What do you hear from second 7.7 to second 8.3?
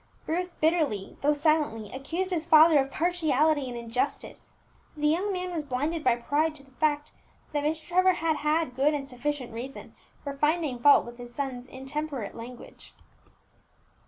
Trevor